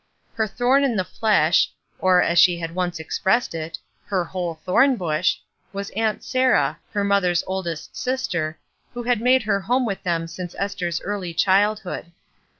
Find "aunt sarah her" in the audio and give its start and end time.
5.91-7.03